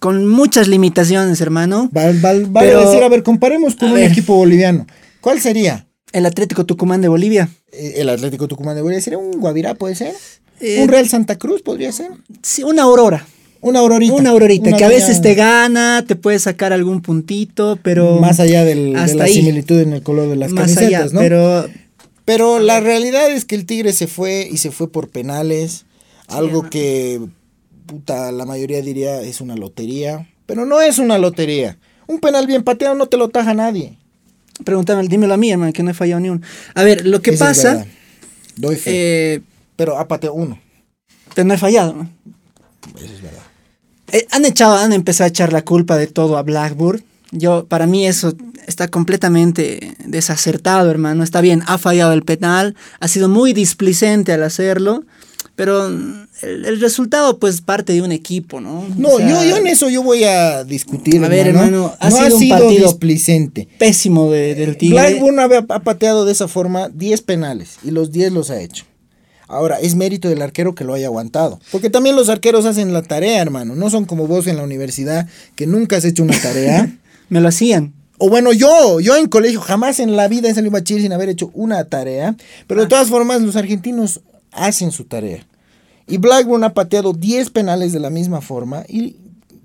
con 0.00 0.26
muchas 0.26 0.66
limitaciones, 0.66 1.40
hermano. 1.40 1.88
Va, 1.96 2.06
va- 2.06 2.48
va 2.48 2.60
Pero- 2.60 2.80
a 2.80 2.84
decir, 2.86 3.04
a 3.04 3.08
ver, 3.08 3.22
comparemos 3.22 3.76
con 3.76 3.88
a 3.90 3.92
un 3.92 3.98
ver. 3.98 4.10
equipo 4.10 4.34
boliviano. 4.34 4.84
¿Cuál 5.20 5.40
sería? 5.40 5.86
El 6.12 6.26
Atlético 6.26 6.64
Tucumán 6.66 7.00
de 7.00 7.08
Bolivia. 7.08 7.48
Eh, 7.72 7.94
El 7.96 8.08
Atlético 8.08 8.48
Tucumán 8.48 8.74
de 8.76 8.82
Bolivia 8.82 9.00
sería 9.02 9.18
un 9.18 9.32
Guavirá, 9.40 9.74
puede 9.74 9.94
ser. 9.94 10.14
Eh, 10.60 10.80
un 10.82 10.88
Real 10.88 11.08
Santa 11.08 11.38
Cruz 11.38 11.62
podría 11.62 11.92
ser. 11.92 12.10
Sí, 12.42 12.62
una 12.62 12.82
aurora. 12.82 13.26
Una 13.62 13.80
aurorita. 13.80 14.14
Una 14.14 14.30
aurorita, 14.30 14.68
Una 14.70 14.76
que 14.78 14.84
a 14.84 14.88
veces 14.88 15.20
te 15.20 15.34
gana, 15.34 16.04
te 16.06 16.16
puede 16.16 16.38
sacar 16.38 16.72
algún 16.72 17.02
puntito, 17.02 17.78
pero... 17.82 18.16
Más 18.18 18.40
allá 18.40 18.64
del- 18.64 18.94
de 18.94 18.98
hasta 18.98 19.16
la 19.18 19.24
ahí. 19.24 19.34
similitud 19.34 19.78
en 19.80 19.92
el 19.92 20.02
color 20.02 20.28
de 20.30 20.36
las 20.36 20.50
más 20.50 20.62
camisetas, 20.74 21.02
allá, 21.02 21.12
¿no? 21.12 21.20
pero 21.20 21.66
Pero 22.24 22.58
la 22.58 22.80
realidad 22.80 23.30
es 23.30 23.44
que 23.44 23.54
el 23.56 23.66
Tigre 23.66 23.92
se 23.92 24.06
fue 24.06 24.48
y 24.50 24.56
se 24.56 24.70
fue 24.70 24.90
por 24.90 25.08
penales. 25.10 25.84
algo 26.28 26.70
que 26.70 27.20
puta, 27.86 28.30
la 28.32 28.46
mayoría 28.46 28.80
diría 28.82 29.20
es 29.20 29.40
una 29.40 29.56
lotería. 29.56 30.28
Pero 30.46 30.64
no 30.64 30.80
es 30.80 30.98
una 30.98 31.18
lotería. 31.18 31.76
Un 32.06 32.20
penal 32.20 32.46
bien 32.46 32.62
pateado 32.64 32.94
no 32.94 33.06
te 33.06 33.16
lo 33.16 33.28
taja 33.28 33.52
nadie. 33.52 33.98
Pregúntame, 34.64 35.06
dímelo 35.08 35.34
a 35.34 35.36
mí, 35.36 35.50
hermano, 35.50 35.72
que 35.72 35.82
no 35.82 35.90
he 35.90 35.94
fallado 35.94 36.20
ni 36.20 36.30
uno. 36.30 36.40
A 36.74 36.82
ver, 36.82 37.06
lo 37.06 37.20
que 37.22 37.30
Eso 37.30 37.44
es 37.48 37.48
pasa. 37.58 37.86
Doy 38.56 38.76
fe. 38.76 38.90
eh, 39.34 39.40
pero 39.76 39.98
ha 39.98 40.06
pateado 40.08 40.34
uno. 40.34 40.58
pero 41.34 41.46
no 41.48 41.54
he 41.54 41.58
fallado. 41.58 42.06
Eso 42.96 43.04
es 43.14 43.22
verdad. 43.22 43.42
Eh, 44.12 44.26
han 44.30 44.44
echado, 44.44 44.76
han 44.76 44.92
empezado 44.92 45.26
a 45.26 45.28
echar 45.28 45.52
la 45.52 45.62
culpa 45.62 45.96
de 45.96 46.06
todo 46.06 46.36
a 46.36 46.42
Blackburn. 46.42 47.02
Yo, 47.32 47.64
para 47.66 47.86
mí 47.86 48.06
eso 48.06 48.34
está 48.66 48.88
completamente 48.88 49.94
desacertado, 50.04 50.90
hermano. 50.90 51.22
Está 51.22 51.40
bien, 51.40 51.62
ha 51.66 51.78
fallado 51.78 52.12
el 52.12 52.22
penal, 52.24 52.74
ha 52.98 53.06
sido 53.08 53.28
muy 53.28 53.52
displicente 53.52 54.32
al 54.32 54.42
hacerlo, 54.42 55.04
pero 55.56 55.88
el, 55.88 56.26
el 56.42 56.80
resultado 56.80 57.38
pues 57.38 57.60
parte 57.60 57.92
de 57.92 58.02
un 58.02 58.12
equipo, 58.12 58.60
¿no? 58.60 58.86
No, 58.96 59.08
O 59.10 59.18
sea, 59.18 59.28
yo, 59.28 59.44
yo 59.44 59.56
en 59.58 59.66
eso 59.66 59.88
yo 59.90 60.02
voy 60.02 60.24
a 60.24 60.64
discutir. 60.64 61.22
A 61.24 61.28
ver, 61.28 61.48
hermano, 61.48 61.94
ha 62.00 62.08
no 62.10 62.16
sido 62.16 62.26
ha 62.28 62.32
un 62.34 62.38
sido 62.40 62.58
partido 62.58 62.86
displicente. 62.88 63.68
Pésimo 63.78 64.30
de- 64.30 64.54
del 64.54 64.76
Tigre. 64.76 64.94
Blackburn 65.18 65.38
ha, 65.40 65.44
ha 65.74 65.80
pateado 65.80 66.24
de 66.24 66.32
esa 66.32 66.48
forma 66.48 66.88
10 66.88 67.20
penales 67.22 67.76
y 67.84 67.90
los 67.90 68.10
10 68.12 68.32
los 68.32 68.50
ha 68.50 68.60
hecho. 68.60 68.84
Ahora, 69.48 69.80
es 69.80 69.96
mérito 69.96 70.28
del 70.28 70.42
arquero 70.42 70.76
que 70.76 70.84
lo 70.84 70.94
haya 70.94 71.06
aguantado. 71.06 71.58
Porque 71.72 71.90
también 71.90 72.14
los 72.14 72.28
arqueros 72.28 72.66
hacen 72.66 72.92
la 72.92 73.02
tarea, 73.02 73.42
hermano. 73.42 73.74
No 73.74 73.90
son 73.90 74.04
como 74.04 74.28
vos 74.28 74.46
en 74.46 74.56
la 74.56 74.62
universidad 74.62 75.26
que 75.56 75.66
nunca 75.66 75.96
has 75.96 76.04
hecho 76.04 76.22
una 76.22 76.40
tarea. 76.40 76.96
Me 77.28 77.40
lo 77.40 77.48
hacían. 77.48 77.92
O 78.18 78.28
bueno, 78.28 78.52
yo, 78.52 79.00
yo 79.00 79.16
en 79.16 79.26
colegio 79.28 79.60
jamás 79.60 79.98
en 79.98 80.14
la 80.14 80.28
vida 80.28 80.48
he 80.48 80.54
salido 80.54 80.70
a 80.70 80.78
bachiller 80.80 81.02
sin 81.02 81.12
haber 81.12 81.30
hecho 81.30 81.50
una 81.54 81.82
tarea. 81.84 82.36
Pero 82.68 82.82
de 82.82 82.86
todas 82.86 83.08
formas, 83.08 83.40
los 83.42 83.56
argentinos 83.56 84.20
hacen 84.52 84.90
su 84.92 85.04
tarea. 85.04 85.46
Y 86.06 86.18
Blackburn 86.18 86.64
ha 86.64 86.74
pateado 86.74 87.12
10 87.12 87.50
penales 87.50 87.92
de 87.92 88.00
la 88.00 88.10
misma 88.10 88.40
forma 88.40 88.84
y 88.88 89.16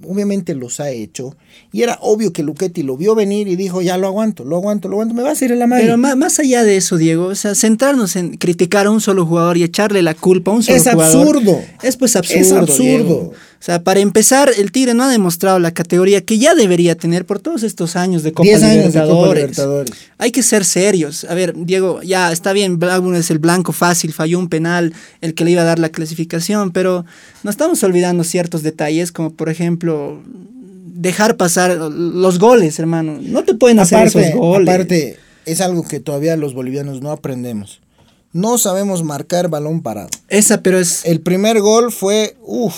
obviamente 0.07 0.53
los 0.53 0.79
ha 0.79 0.91
hecho. 0.91 1.35
Y 1.71 1.81
era 1.81 1.97
obvio 2.01 2.31
que 2.31 2.43
Luchetti 2.43 2.83
lo 2.83 2.95
vio 2.97 3.15
venir 3.15 3.47
y 3.47 3.55
dijo, 3.55 3.81
ya 3.81 3.97
lo 3.97 4.05
aguanto, 4.07 4.43
lo 4.45 4.57
aguanto, 4.57 4.87
lo 4.87 4.95
aguanto, 4.95 5.15
me 5.15 5.23
va 5.23 5.29
a 5.29 5.31
hacer 5.31 5.51
el 5.51 5.61
amague. 5.61 5.83
Pero 5.83 5.97
más, 5.97 6.15
más 6.15 6.37
allá 6.39 6.63
de 6.63 6.77
eso, 6.77 6.97
Diego, 6.97 7.25
o 7.27 7.35
sea, 7.35 7.55
centrarnos 7.55 8.15
en 8.15 8.37
criticar 8.37 8.85
a 8.85 8.91
un 8.91 9.01
solo 9.01 9.25
jugador 9.25 9.57
y 9.57 9.63
echarle 9.63 10.03
la 10.03 10.13
culpa 10.13 10.51
a 10.51 10.55
un 10.55 10.61
solo 10.63 10.77
Es 10.77 10.83
jugador. 10.83 11.03
absurdo. 11.27 11.59
Es 11.81 11.97
pues 11.97 12.15
absurdo. 12.15 12.41
Es 12.41 12.51
absurdo. 12.51 12.83
Diego. 12.83 13.33
O 13.65 13.71
sea, 13.71 13.83
para 13.83 13.99
empezar, 13.99 14.51
el 14.55 14.71
Tigre 14.71 14.93
no 14.93 15.05
ha 15.05 15.09
demostrado 15.09 15.57
la 15.57 15.71
categoría 15.71 16.21
que 16.21 16.37
ya 16.37 16.53
debería 16.53 16.93
tener 16.93 17.25
por 17.25 17.39
todos 17.39 17.63
estos 17.63 17.95
años 17.95 18.21
de 18.21 18.31
Copa 18.31 18.47
10 18.47 18.61
años 18.61 18.93
de 18.93 18.99
Copa 18.99 18.99
Libertadores. 18.99 19.41
Libertadores. 19.41 19.91
Hay 20.19 20.31
que 20.31 20.43
ser 20.43 20.63
serios. 20.65 21.23
A 21.23 21.33
ver, 21.33 21.55
Diego, 21.57 21.99
ya 22.03 22.31
está 22.31 22.53
bien, 22.53 22.77
Blackburn 22.77 23.15
es 23.15 23.31
el 23.31 23.39
blanco 23.39 23.71
fácil, 23.71 24.13
falló 24.13 24.37
un 24.37 24.49
penal, 24.49 24.93
el 25.21 25.33
que 25.33 25.45
le 25.45 25.49
iba 25.49 25.63
a 25.63 25.65
dar 25.65 25.79
la 25.79 25.89
clasificación, 25.89 26.73
pero 26.73 27.05
no 27.41 27.49
estamos 27.49 27.81
olvidando 27.81 28.23
ciertos 28.23 28.61
detalles, 28.61 29.11
como 29.11 29.33
por 29.33 29.49
ejemplo, 29.49 30.21
dejar 30.85 31.35
pasar 31.35 31.75
los 31.75 32.37
goles, 32.37 32.77
hermano. 32.77 33.17
No 33.19 33.45
te 33.45 33.55
pueden 33.55 33.79
hacer 33.79 33.97
Aparte, 33.97 34.27
esos 34.27 34.39
goles. 34.39 34.69
aparte, 34.69 35.17
es 35.47 35.59
algo 35.59 35.87
que 35.87 35.99
todavía 35.99 36.37
los 36.37 36.53
bolivianos 36.53 37.01
no 37.01 37.09
aprendemos. 37.09 37.81
No 38.31 38.59
sabemos 38.59 39.03
marcar 39.03 39.49
balón 39.49 39.81
parado. 39.81 40.09
Esa, 40.27 40.61
pero 40.61 40.77
es. 40.77 41.03
El 41.03 41.21
primer 41.21 41.61
gol 41.61 41.91
fue, 41.91 42.35
uff, 42.45 42.75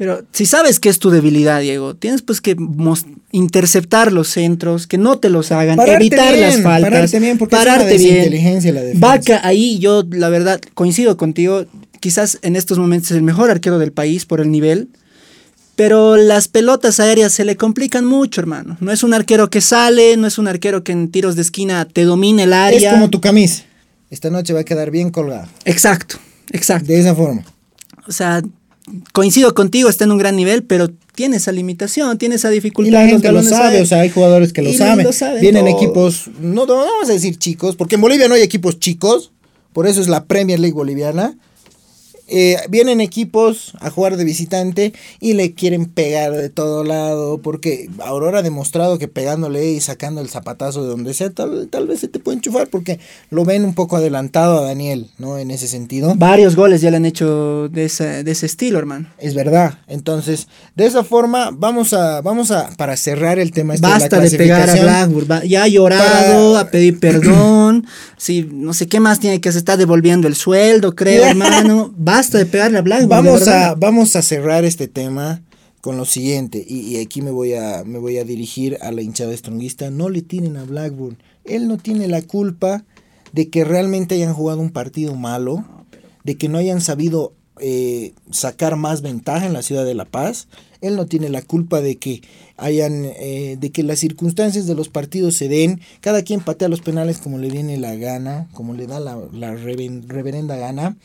Pero 0.00 0.24
si 0.32 0.46
sabes 0.46 0.80
que 0.80 0.88
es 0.88 0.98
tu 0.98 1.10
debilidad, 1.10 1.60
Diego, 1.60 1.94
tienes 1.94 2.22
pues 2.22 2.40
que 2.40 2.56
interceptar 3.32 4.12
los 4.12 4.28
centros, 4.28 4.86
que 4.86 4.96
no 4.96 5.18
te 5.18 5.28
los 5.28 5.52
hagan, 5.52 5.76
Pararte 5.76 5.96
evitar 5.96 6.32
bien, 6.32 6.46
las 6.46 6.62
faltas, 6.62 6.90
pararte 6.90 7.20
bien, 7.20 7.36
porque 7.36 7.54
es 7.54 7.60
una 7.60 7.70
pararte 7.70 7.98
bien. 7.98 8.74
la. 8.74 8.80
Vaca, 8.94 9.40
ahí 9.44 9.78
yo, 9.78 10.02
la 10.10 10.30
verdad, 10.30 10.58
coincido 10.72 11.18
contigo. 11.18 11.66
Quizás 12.00 12.38
en 12.40 12.56
estos 12.56 12.78
momentos 12.78 13.10
es 13.10 13.18
el 13.18 13.22
mejor 13.22 13.50
arquero 13.50 13.78
del 13.78 13.92
país 13.92 14.24
por 14.24 14.40
el 14.40 14.50
nivel. 14.50 14.88
Pero 15.76 16.16
las 16.16 16.48
pelotas 16.48 16.98
aéreas 16.98 17.34
se 17.34 17.44
le 17.44 17.58
complican 17.58 18.06
mucho, 18.06 18.40
hermano. 18.40 18.78
No 18.80 18.92
es 18.92 19.02
un 19.02 19.12
arquero 19.12 19.50
que 19.50 19.60
sale, 19.60 20.16
no 20.16 20.26
es 20.26 20.38
un 20.38 20.48
arquero 20.48 20.82
que 20.82 20.92
en 20.92 21.10
tiros 21.10 21.36
de 21.36 21.42
esquina 21.42 21.84
te 21.84 22.04
domine 22.04 22.44
el 22.44 22.54
área. 22.54 22.88
Es 22.88 22.94
como 22.94 23.10
tu 23.10 23.20
camisa. 23.20 23.64
Esta 24.08 24.30
noche 24.30 24.54
va 24.54 24.60
a 24.60 24.64
quedar 24.64 24.90
bien 24.90 25.10
colgada. 25.10 25.46
Exacto, 25.66 26.16
exacto. 26.52 26.90
De 26.90 26.98
esa 26.98 27.14
forma. 27.14 27.44
O 28.08 28.12
sea, 28.12 28.40
coincido 29.12 29.54
contigo, 29.54 29.88
está 29.88 30.04
en 30.04 30.12
un 30.12 30.18
gran 30.18 30.36
nivel, 30.36 30.62
pero 30.62 30.88
tiene 31.14 31.36
esa 31.36 31.52
limitación, 31.52 32.18
tiene 32.18 32.36
esa 32.36 32.50
dificultad. 32.50 32.88
Y 32.88 32.92
la 32.92 33.06
gente 33.06 33.32
lo 33.32 33.42
sabe, 33.42 33.80
o 33.80 33.86
sea, 33.86 34.00
hay 34.00 34.10
jugadores 34.10 34.52
que 34.52 34.62
lo 34.62 34.72
saben. 34.72 35.04
lo 35.04 35.12
saben 35.12 35.40
Vienen 35.40 35.66
todos. 35.66 35.82
equipos, 35.82 36.30
no, 36.40 36.66
no 36.66 36.76
vamos 36.76 37.08
a 37.08 37.12
decir 37.12 37.36
chicos, 37.36 37.76
porque 37.76 37.96
en 37.96 38.00
Bolivia 38.00 38.28
no 38.28 38.34
hay 38.34 38.42
equipos 38.42 38.78
chicos, 38.78 39.32
por 39.72 39.86
eso 39.86 40.00
es 40.00 40.08
la 40.08 40.24
Premier 40.24 40.58
League 40.58 40.74
boliviana. 40.74 41.36
Eh, 42.32 42.56
vienen 42.68 43.00
equipos 43.00 43.72
a 43.80 43.90
jugar 43.90 44.16
de 44.16 44.22
visitante 44.24 44.92
y 45.18 45.32
le 45.32 45.52
quieren 45.52 45.86
pegar 45.86 46.32
de 46.32 46.48
todo 46.48 46.84
lado, 46.84 47.38
porque 47.42 47.90
Aurora 48.04 48.38
ha 48.38 48.42
demostrado 48.42 48.98
que 48.98 49.08
pegándole 49.08 49.68
y 49.72 49.80
sacando 49.80 50.20
el 50.20 50.28
zapatazo 50.28 50.84
de 50.84 50.90
donde 50.90 51.12
sea, 51.12 51.30
tal, 51.30 51.66
tal 51.68 51.88
vez 51.88 51.98
se 51.98 52.06
te 52.08 52.20
puede 52.20 52.36
enchufar, 52.36 52.68
porque 52.68 53.00
lo 53.30 53.44
ven 53.44 53.64
un 53.64 53.74
poco 53.74 53.96
adelantado 53.96 54.58
a 54.58 54.62
Daniel, 54.62 55.10
¿no? 55.18 55.38
En 55.38 55.50
ese 55.50 55.66
sentido. 55.66 56.14
Varios 56.16 56.54
goles 56.54 56.80
ya 56.80 56.90
le 56.92 56.98
han 56.98 57.04
hecho 57.04 57.68
de 57.68 57.86
ese, 57.86 58.22
de 58.22 58.30
ese 58.30 58.46
estilo, 58.46 58.78
hermano. 58.78 59.08
Es 59.18 59.34
verdad. 59.34 59.80
Entonces, 59.88 60.46
de 60.76 60.86
esa 60.86 61.02
forma, 61.02 61.50
vamos 61.52 61.92
a, 61.94 62.20
vamos 62.20 62.52
a, 62.52 62.70
para 62.76 62.96
cerrar 62.96 63.40
el 63.40 63.50
tema 63.50 63.74
este 63.74 63.88
Basta 63.88 64.20
de 64.20 64.30
pegar 64.30 64.70
a 64.70 64.74
Blackburn. 64.76 65.48
Ya 65.48 65.64
ha 65.64 65.68
llorado, 65.68 66.52
Para- 66.52 66.60
a 66.60 66.70
pedir 66.70 67.00
perdón. 67.00 67.86
Sí, 68.16 68.48
no 68.52 68.72
sé 68.72 68.86
qué 68.86 69.00
más 69.00 69.18
tiene 69.18 69.40
que 69.40 69.50
se 69.50 69.58
está 69.58 69.76
devolviendo 69.76 70.28
el 70.28 70.36
sueldo, 70.36 70.94
creo, 70.94 71.24
hermano. 71.26 71.92
Basta 71.96 72.19
de 72.28 72.46
pegarle 72.46 72.78
a 72.78 72.82
Blackburn. 72.82 73.08
Vamos 73.08 73.48
a, 73.48 73.74
vamos 73.74 74.16
a 74.16 74.22
cerrar 74.22 74.64
este 74.64 74.88
tema 74.88 75.42
con 75.80 75.96
lo 75.96 76.04
siguiente, 76.04 76.62
y, 76.68 76.80
y 76.80 77.00
aquí 77.00 77.22
me 77.22 77.30
voy, 77.30 77.54
a, 77.54 77.84
me 77.84 77.98
voy 77.98 78.18
a 78.18 78.24
dirigir 78.24 78.76
a 78.82 78.92
la 78.92 79.00
hinchada 79.00 79.34
stronguista. 79.34 79.90
No 79.90 80.10
le 80.10 80.20
tienen 80.20 80.58
a 80.58 80.64
Blackburn. 80.64 81.16
Él 81.44 81.68
no 81.68 81.78
tiene 81.78 82.06
la 82.06 82.20
culpa 82.20 82.84
de 83.32 83.48
que 83.48 83.64
realmente 83.64 84.14
hayan 84.16 84.34
jugado 84.34 84.60
un 84.60 84.70
partido 84.70 85.14
malo, 85.14 85.64
de 86.22 86.36
que 86.36 86.50
no 86.50 86.58
hayan 86.58 86.82
sabido 86.82 87.32
eh, 87.60 88.12
sacar 88.30 88.76
más 88.76 89.02
ventaja 89.02 89.46
en 89.46 89.52
la 89.52 89.62
ciudad 89.62 89.84
de 89.84 89.94
La 89.94 90.04
Paz. 90.04 90.48
Él 90.80 90.96
no 90.96 91.06
tiene 91.06 91.28
la 91.28 91.42
culpa 91.42 91.80
de 91.80 91.96
que 91.96 92.22
hayan, 92.56 93.04
eh, 93.04 93.56
de 93.60 93.70
que 93.70 93.82
las 93.82 93.98
circunstancias 93.98 94.66
de 94.66 94.74
los 94.74 94.88
partidos 94.88 95.36
se 95.36 95.48
den. 95.48 95.80
Cada 96.00 96.22
quien 96.22 96.40
patea 96.40 96.68
los 96.68 96.80
penales 96.80 97.18
como 97.18 97.38
le 97.38 97.50
viene 97.50 97.76
la 97.76 97.94
gana, 97.94 98.48
como 98.52 98.74
le 98.74 98.86
da 98.86 99.00
la, 99.00 99.18
la 99.32 99.54
reverenda 99.54 100.56
gana. 100.56 100.96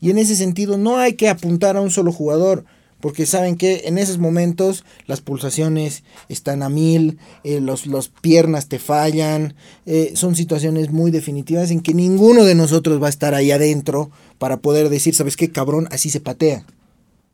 Y 0.00 0.10
en 0.10 0.18
ese 0.18 0.36
sentido 0.36 0.78
no 0.78 0.98
hay 0.98 1.14
que 1.14 1.28
apuntar 1.28 1.76
a 1.76 1.80
un 1.80 1.90
solo 1.90 2.12
jugador. 2.12 2.64
Porque 3.02 3.26
saben 3.26 3.56
que 3.56 3.82
en 3.86 3.98
esos 3.98 4.16
momentos 4.18 4.84
las 5.06 5.20
pulsaciones 5.20 6.04
están 6.30 6.62
a 6.62 6.68
mil, 6.70 7.18
eh, 7.44 7.60
los, 7.60 7.86
los 7.86 8.08
piernas 8.08 8.68
te 8.68 8.78
fallan, 8.78 9.54
eh, 9.84 10.12
son 10.14 10.34
situaciones 10.36 10.90
muy 10.90 11.10
definitivas 11.10 11.70
en 11.72 11.80
que 11.80 11.92
ninguno 11.92 12.44
de 12.44 12.54
nosotros 12.54 13.02
va 13.02 13.08
a 13.08 13.10
estar 13.10 13.34
ahí 13.34 13.50
adentro 13.50 14.10
para 14.38 14.58
poder 14.58 14.88
decir, 14.88 15.14
¿sabes 15.14 15.36
qué, 15.36 15.50
cabrón? 15.50 15.88
Así 15.90 16.08
se 16.08 16.20
patea. 16.20 16.64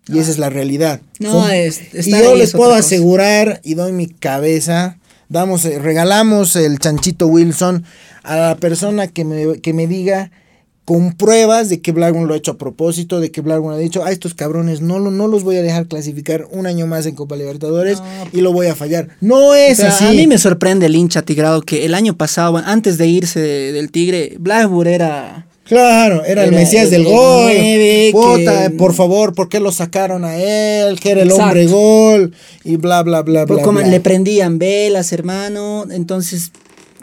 Y 0.08 0.18
esa 0.18 0.30
es 0.30 0.38
la 0.38 0.48
realidad. 0.48 1.02
No, 1.20 1.32
Son- 1.32 1.50
es- 1.52 1.82
y 2.06 2.10
yo 2.12 2.34
les 2.34 2.48
es 2.48 2.54
puedo 2.56 2.72
asegurar 2.72 3.60
y 3.62 3.74
doy 3.74 3.92
mi 3.92 4.06
cabeza, 4.06 4.98
damos, 5.28 5.66
eh, 5.66 5.78
regalamos 5.78 6.56
el 6.56 6.78
chanchito 6.78 7.26
Wilson 7.26 7.84
a 8.22 8.36
la 8.36 8.56
persona 8.56 9.06
que 9.08 9.24
me, 9.26 9.60
que 9.60 9.74
me 9.74 9.86
diga 9.86 10.30
con 10.88 11.12
pruebas 11.12 11.68
de 11.68 11.82
que 11.82 11.92
Blackburn 11.92 12.26
lo 12.26 12.32
ha 12.32 12.38
hecho 12.38 12.52
a 12.52 12.56
propósito, 12.56 13.20
de 13.20 13.30
que 13.30 13.42
Blackburn 13.42 13.74
ha 13.74 13.78
dicho, 13.78 14.06
a 14.06 14.10
estos 14.10 14.32
cabrones 14.32 14.80
no, 14.80 14.98
lo- 14.98 15.10
no 15.10 15.28
los 15.28 15.44
voy 15.44 15.56
a 15.56 15.62
dejar 15.62 15.86
clasificar 15.86 16.46
un 16.50 16.66
año 16.66 16.86
más 16.86 17.04
en 17.04 17.14
Copa 17.14 17.36
Libertadores 17.36 17.98
y 18.32 18.40
lo 18.40 18.54
voy 18.54 18.68
a 18.68 18.74
fallar. 18.74 19.08
No 19.20 19.54
es 19.54 19.80
O 19.80 19.82
sea, 19.82 19.90
así. 19.90 20.06
A 20.06 20.12
mí 20.12 20.26
me 20.26 20.38
sorprende 20.38 20.86
el 20.86 20.96
hincha 20.96 21.20
tigrado 21.20 21.60
que 21.60 21.84
el 21.84 21.92
año 21.92 22.16
pasado, 22.16 22.56
antes 22.56 22.96
de 22.96 23.06
irse 23.06 23.38
de- 23.38 23.72
del 23.72 23.90
Tigre, 23.90 24.36
Blackburn 24.40 24.88
era... 24.88 25.44
Claro, 25.64 26.24
era 26.24 26.44
el 26.44 26.52
Mesías 26.52 26.84
el- 26.84 26.90
del 26.92 27.00
el 27.02 27.12
gol. 27.12 27.52
nueve 27.52 28.08
Puta, 28.12 28.62
que- 28.62 28.70
por 28.70 28.94
favor, 28.94 29.34
¿por 29.34 29.50
qué 29.50 29.60
lo 29.60 29.70
sacaron 29.70 30.24
a 30.24 30.36
él? 30.38 30.98
Que 30.98 31.10
era 31.10 31.20
el 31.20 31.28
Exacto. 31.28 31.44
hombre 31.44 31.66
gol. 31.66 32.32
Y 32.64 32.76
bla, 32.76 33.02
bla, 33.02 33.20
bla, 33.20 33.44
bla. 33.44 33.62
como 33.62 33.80
bla. 33.80 33.86
le 33.88 34.00
prendían 34.00 34.58
velas, 34.58 35.12
hermano. 35.12 35.84
Entonces 35.90 36.50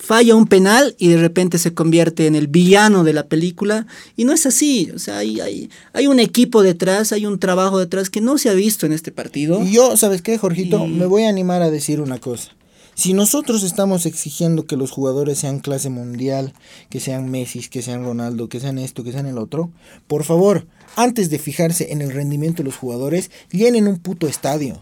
falla 0.05 0.35
un 0.35 0.47
penal 0.47 0.95
y 0.99 1.07
de 1.09 1.17
repente 1.17 1.57
se 1.57 1.73
convierte 1.73 2.27
en 2.27 2.35
el 2.35 2.47
villano 2.47 3.03
de 3.03 3.13
la 3.13 3.27
película. 3.27 3.87
Y 4.15 4.25
no 4.25 4.33
es 4.33 4.45
así. 4.45 4.91
O 4.95 4.99
sea, 4.99 5.17
hay, 5.17 5.39
hay, 5.39 5.69
hay 5.93 6.07
un 6.07 6.19
equipo 6.19 6.61
detrás, 6.61 7.11
hay 7.11 7.25
un 7.25 7.39
trabajo 7.39 7.79
detrás 7.79 8.09
que 8.09 8.21
no 8.21 8.37
se 8.37 8.49
ha 8.49 8.53
visto 8.53 8.85
en 8.85 8.93
este 8.93 9.11
partido. 9.11 9.61
Y 9.63 9.71
yo, 9.71 9.97
¿sabes 9.97 10.21
qué, 10.21 10.37
Jorgito? 10.37 10.85
Y- 10.85 10.89
Me 10.89 11.05
voy 11.05 11.23
a 11.23 11.29
animar 11.29 11.61
a 11.61 11.69
decir 11.71 11.99
una 12.01 12.19
cosa. 12.19 12.51
Si 12.97 13.13
nosotros 13.13 13.63
estamos 13.63 14.05
exigiendo 14.05 14.65
que 14.67 14.77
los 14.77 14.89
jugadores 14.89 15.39
sean 15.39 15.59
clase 15.59 15.89
mundial, 15.89 16.53
que 16.89 17.01
sean 17.01 17.29
Messi, 17.29 17.59
que 17.67 17.81
sean 17.81 18.05
Ronaldo, 18.05 18.47
que 18.47 18.61
sean 18.61 18.77
esto, 18.77 19.03
que 19.03 19.11
sean 19.11 19.25
el 19.25 19.37
otro, 19.37 19.69
por 20.07 20.23
favor, 20.23 20.65
antes 20.95 21.29
de 21.29 21.37
fijarse 21.37 21.91
en 21.91 22.01
el 22.01 22.11
rendimiento 22.13 22.63
de 22.63 22.69
los 22.69 22.77
jugadores, 22.77 23.31
llenen 23.51 23.87
un 23.89 23.97
puto 23.99 24.27
estadio. 24.27 24.81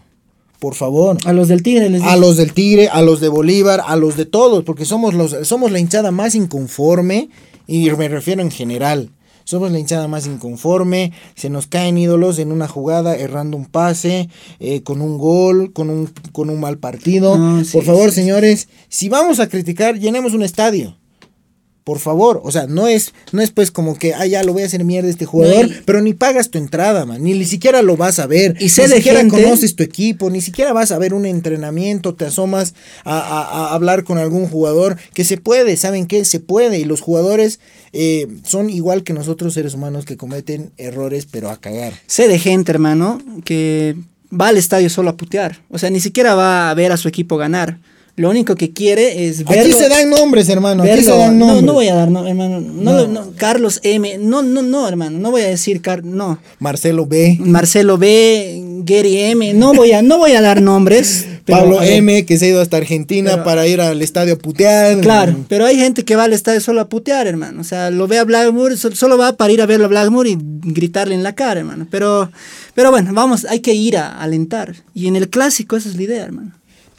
Por 0.64 0.74
favor. 0.74 1.18
A 1.26 1.34
los 1.34 1.48
del 1.48 1.62
Tigre 1.62 1.90
les 1.90 2.00
A 2.00 2.06
dije, 2.06 2.20
los 2.20 2.38
del 2.38 2.54
Tigre, 2.54 2.88
a 2.88 3.02
los 3.02 3.20
de 3.20 3.28
Bolívar, 3.28 3.82
a 3.86 3.96
los 3.96 4.16
de 4.16 4.24
todos, 4.24 4.64
porque 4.64 4.86
somos, 4.86 5.12
los, 5.12 5.36
somos 5.46 5.70
la 5.70 5.78
hinchada 5.78 6.10
más 6.10 6.34
inconforme, 6.34 7.28
y 7.66 7.90
me 7.90 8.08
refiero 8.08 8.40
en 8.40 8.50
general. 8.50 9.10
Somos 9.44 9.70
la 9.70 9.78
hinchada 9.78 10.08
más 10.08 10.26
inconforme, 10.26 11.12
se 11.34 11.50
nos 11.50 11.66
caen 11.66 11.98
ídolos 11.98 12.38
en 12.38 12.50
una 12.50 12.66
jugada, 12.66 13.14
errando 13.14 13.58
un 13.58 13.66
pase, 13.66 14.30
eh, 14.58 14.82
con 14.82 15.02
un 15.02 15.18
gol, 15.18 15.74
con 15.74 15.90
un, 15.90 16.10
con 16.32 16.48
un 16.48 16.58
mal 16.60 16.78
partido. 16.78 17.36
No, 17.36 17.62
sí, 17.62 17.70
Por 17.70 17.84
favor, 17.84 18.08
sí, 18.08 18.22
señores, 18.22 18.68
si 18.88 19.10
vamos 19.10 19.40
a 19.40 19.50
criticar, 19.50 19.98
llenemos 19.98 20.32
un 20.32 20.44
estadio. 20.44 20.96
Por 21.84 21.98
favor, 21.98 22.40
o 22.42 22.50
sea, 22.50 22.66
no 22.66 22.88
es, 22.88 23.12
no 23.32 23.42
es 23.42 23.50
pues 23.50 23.70
como 23.70 23.94
que, 23.98 24.14
ah, 24.14 24.24
ya 24.26 24.42
lo 24.42 24.54
voy 24.54 24.62
a 24.62 24.66
hacer 24.66 24.82
mierda 24.84 25.10
este 25.10 25.26
jugador, 25.26 25.68
No, 25.68 25.74
pero 25.84 26.00
ni 26.00 26.14
pagas 26.14 26.48
tu 26.48 26.56
entrada, 26.56 27.04
man, 27.04 27.22
ni, 27.22 27.34
ni 27.34 27.44
siquiera 27.44 27.82
lo 27.82 27.98
vas 27.98 28.18
a 28.20 28.26
ver, 28.26 28.56
Y 28.58 28.70
sé 28.70 28.84
ni 28.84 28.88
de 28.88 28.96
siquiera 28.96 29.20
gente- 29.20 29.42
conoces 29.42 29.76
tu 29.76 29.82
equipo, 29.82 30.30
ni 30.30 30.40
siquiera 30.40 30.72
vas 30.72 30.92
a 30.92 30.98
ver 30.98 31.12
un 31.12 31.26
entrenamiento, 31.26 32.14
te 32.14 32.24
asomas 32.24 32.72
a, 33.04 33.18
a- 33.18 33.68
a 33.68 33.74
hablar 33.74 34.04
con 34.04 34.16
algún 34.16 34.46
jugador, 34.48 34.96
que 35.12 35.24
se 35.24 35.36
puede, 35.36 35.76
¿saben 35.76 36.06
qué? 36.06 36.24
Se 36.24 36.40
puede, 36.40 36.78
y 36.78 36.84
los 36.86 37.02
jugadores 37.02 37.60
eh, 37.92 38.28
son 38.44 38.70
igual 38.70 39.02
que 39.04 39.12
nosotros 39.12 39.52
seres 39.52 39.74
humanos 39.74 40.06
que 40.06 40.16
cometen 40.16 40.72
errores, 40.78 41.26
pero 41.30 41.50
a 41.50 41.60
cagar. 41.60 41.92
sé 42.06 42.28
de 42.28 42.38
gente, 42.38 42.72
hermano, 42.72 43.20
que 43.44 43.94
va 44.32 44.48
al 44.48 44.56
estadio 44.56 44.88
solo 44.88 45.10
a 45.10 45.16
putear. 45.18 45.60
O 45.70 45.78
sea, 45.78 45.90
ni 45.90 46.00
siquiera 46.00 46.34
va 46.34 46.70
a 46.70 46.74
ver 46.74 46.92
a 46.92 46.96
su 46.96 47.08
equipo 47.08 47.36
ganar. 47.36 47.78
Lo 48.16 48.30
único 48.30 48.54
que 48.54 48.72
quiere 48.72 49.26
es 49.26 49.44
verlo. 49.44 49.62
Aquí 49.62 49.72
se 49.72 49.88
dan 49.88 50.08
nombres, 50.08 50.48
hermano, 50.48 50.84
aquí 50.84 51.02
se 51.02 51.10
verlo- 51.10 51.18
dan 51.18 51.36
no, 51.38 51.46
nombres. 51.46 51.64
no 51.64 51.72
voy 51.72 51.88
a 51.88 51.94
dar, 51.96 52.10
no, 52.12 52.24
hermano. 52.26 52.60
No, 52.60 52.92
No. 52.92 53.06
no, 53.08 53.32
Carlos 53.36 53.80
M. 53.82 54.18
No, 54.18 54.40
no, 54.42 54.62
no, 54.62 54.86
hermano. 54.86 55.18
No 55.18 55.32
voy 55.32 55.42
a 55.42 55.48
decir, 55.48 55.80
Car 55.82 56.04
no. 56.04 56.38
Marcelo 56.60 57.06
B, 57.06 57.38
Marcelo 57.40 57.98
B, 57.98 58.62
Gary 58.84 59.18
M. 59.18 59.52
No 59.54 59.74
voy 59.74 59.90
a, 59.92 60.02
no 60.02 60.18
voy 60.18 60.30
a 60.32 60.40
dar 60.40 60.62
nombres. 60.62 61.26
pero, 61.44 61.58
Pablo 61.58 61.82
M, 61.82 62.24
que 62.24 62.38
se 62.38 62.44
ha 62.44 62.48
ido 62.50 62.60
hasta 62.60 62.76
Argentina 62.76 63.32
Pero- 63.32 63.44
para 63.44 63.66
ir 63.66 63.80
al 63.80 64.00
estadio 64.00 64.34
a 64.34 64.38
putear. 64.38 65.00
Claro, 65.00 65.34
pero 65.48 65.66
hay 65.66 65.76
gente 65.76 66.04
que 66.04 66.14
va 66.14 66.22
al 66.24 66.32
estadio 66.34 66.60
solo 66.60 66.82
a 66.82 66.88
putear, 66.88 67.26
hermano. 67.26 67.60
O 67.62 67.64
sea, 67.64 67.90
lo 67.90 68.06
ve 68.06 68.18
a 68.18 68.24
Blackmore, 68.24 68.76
so- 68.76 68.94
solo 68.94 69.18
va 69.18 69.32
para 69.36 69.52
ir 69.52 69.60
a 69.60 69.66
verlo 69.66 69.86
a 69.86 69.88
Blackmore 69.88 70.30
y 70.30 70.38
gritarle 70.38 71.16
en 71.16 71.24
la 71.24 71.34
cara, 71.34 71.58
hermano. 71.58 71.88
Pero, 71.90 72.30
pero 72.76 72.92
bueno, 72.92 73.10
vamos, 73.12 73.44
hay 73.46 73.58
que 73.58 73.74
ir 73.74 73.96
a 73.96 74.20
alentar. 74.22 74.72
Y 74.94 75.08
en 75.08 75.16
el 75.16 75.28
clásico 75.30 75.76
esa 75.76 75.88
es 75.88 75.96
la 75.96 76.02
idea, 76.04 76.22
hermano. 76.22 76.52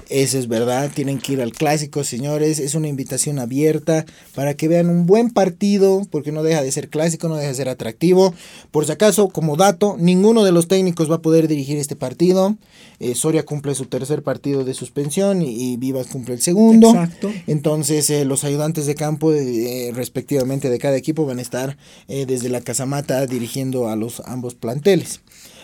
Eso 0.09 0.38
es 0.38 0.47
verdad, 0.47 0.91
tienen 0.93 1.19
que 1.19 1.33
ir 1.33 1.41
al 1.41 1.51
clásico, 1.51 2.03
señores. 2.03 2.59
Es 2.59 2.75
una 2.75 2.88
invitación 2.88 3.39
abierta 3.39 4.05
para 4.35 4.53
que 4.53 4.67
vean 4.67 4.89
un 4.89 5.05
buen 5.05 5.31
partido, 5.31 6.01
porque 6.12 6.31
no 6.31 6.43
deja 6.43 6.62
de 6.62 6.71
ser 6.71 6.89
clásico, 6.89 7.27
no 7.27 7.35
deja 7.35 7.50
de 7.50 7.55
ser 7.55 7.69
atractivo. 7.69 8.33
Por 8.71 8.85
si 8.85 8.91
acaso, 8.91 9.29
como 9.29 9.55
dato, 9.55 9.95
ninguno 10.00 10.43
de 10.43 10.51
los 10.51 10.67
técnicos 10.67 11.09
va 11.09 11.15
a 11.15 11.21
poder 11.21 11.47
dirigir 11.47 11.77
este 11.77 11.95
partido. 11.95 12.55
Eh, 13.00 13.15
Soria 13.15 13.43
cumple 13.43 13.75
su 13.75 13.85
tercer 13.85 14.24
partido 14.24 14.63
de 14.63 14.74
suspensión 14.74 15.41
y, 15.41 15.74
y 15.74 15.77
Vivas 15.77 16.07
cumple 16.07 16.35
el 16.35 16.41
segundo. 16.41 16.89
Exacto. 16.89 17.31
Entonces, 17.47 18.09
eh, 18.09 18.25
los 18.25 18.43
ayudantes 18.43 18.85
de 18.85 18.95
campo, 18.95 19.33
eh, 19.33 19.91
respectivamente 19.93 20.69
de 20.69 20.79
cada 20.79 20.97
equipo, 20.97 21.25
van 21.25 21.39
a 21.39 21.41
estar 21.41 21.77
desde 22.07 22.50
la 22.50 22.62
casamata 22.62 23.25
dirigiendo 23.25 23.89
a 23.89 23.95
los 23.95 24.21
ambos 24.21 24.55
planteles. 24.55 25.21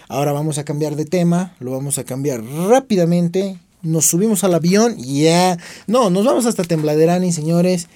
Ahora 0.08 0.32
vamos 0.34 0.58
a 0.58 0.66
cambiar 0.66 0.96
de 0.96 1.06
tema, 1.06 1.56
lo 1.60 1.72
vamos 1.72 1.98
a 1.98 2.04
cambiar 2.04 2.44
rápidamente. 2.44 3.58
Nos 3.82 4.06
subimos 4.06 4.44
al 4.44 4.54
avión 4.54 4.96
y 4.98 5.24
ya. 5.24 5.58
No, 5.88 6.10
nos 6.10 6.26
vamos 6.26 6.46
hasta 6.46 6.64
Tembladerani, 6.64 7.32
señores. 7.32 7.88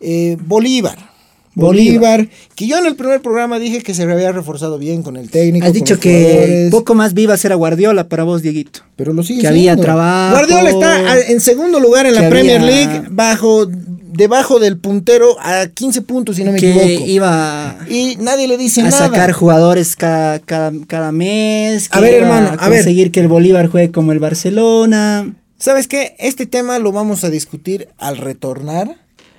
Eh, 0.00 0.36
Bolívar. 0.40 1.11
Bolívar, 1.54 2.28
que 2.54 2.66
yo 2.66 2.78
en 2.78 2.86
el 2.86 2.96
primer 2.96 3.20
programa 3.20 3.58
dije 3.58 3.82
que 3.82 3.94
se 3.94 4.02
había 4.04 4.32
reforzado 4.32 4.78
bien 4.78 5.02
con 5.02 5.16
el 5.16 5.28
técnico. 5.30 5.66
Has 5.66 5.72
dicho 5.72 5.98
que 6.00 6.68
poco 6.70 6.94
más 6.94 7.12
viva 7.14 7.36
era 7.42 7.54
Guardiola 7.56 8.08
para 8.08 8.24
vos, 8.24 8.42
Dieguito. 8.42 8.80
pero 8.96 9.12
lo 9.12 9.22
sigue 9.22 9.42
que 9.42 9.48
había 9.48 9.76
trabajo, 9.76 10.34
Guardiola 10.36 10.70
está 10.70 11.12
a- 11.12 11.20
en 11.20 11.40
segundo 11.40 11.78
lugar 11.80 12.06
en 12.06 12.14
la 12.14 12.28
Premier 12.28 12.60
había- 12.62 12.70
League, 12.86 13.02
bajo, 13.10 13.66
debajo 13.66 14.58
del 14.60 14.78
puntero 14.78 15.36
a 15.40 15.66
15 15.66 16.02
puntos, 16.02 16.36
si 16.36 16.44
no 16.44 16.52
me 16.52 16.58
que 16.58 16.70
equivoco. 16.70 17.06
iba 17.10 17.76
Y 17.88 18.16
nadie 18.20 18.48
le 18.48 18.56
dice 18.56 18.80
a 18.80 18.84
nada. 18.84 18.96
sacar 18.96 19.32
jugadores 19.32 19.94
cada, 19.96 20.38
cada, 20.38 20.72
cada 20.86 21.12
mes. 21.12 21.88
A 21.90 21.96
que 21.98 22.00
ver, 22.02 22.14
iba 22.14 22.22
hermano, 22.22 22.56
a 22.58 22.68
ver. 22.68 22.78
conseguir 22.78 23.10
que 23.12 23.20
el 23.20 23.28
Bolívar 23.28 23.68
juegue 23.68 23.90
como 23.90 24.12
el 24.12 24.18
Barcelona. 24.18 25.34
¿Sabes 25.58 25.86
qué? 25.86 26.16
Este 26.18 26.46
tema 26.46 26.78
lo 26.78 26.92
vamos 26.92 27.24
a 27.24 27.30
discutir 27.30 27.88
al 27.98 28.16
retornar. 28.16 28.96